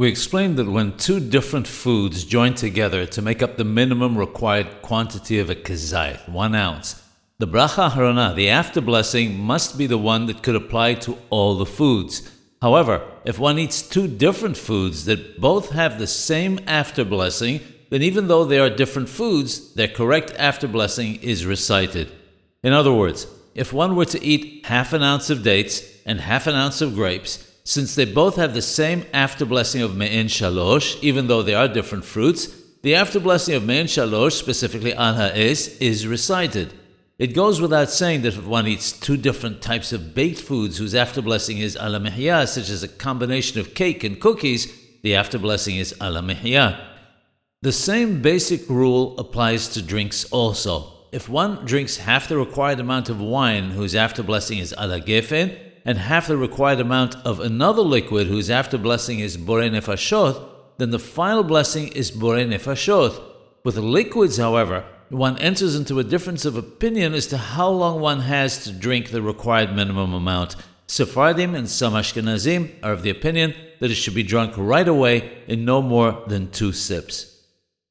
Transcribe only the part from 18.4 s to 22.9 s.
they are different foods, their correct after blessing is recited. In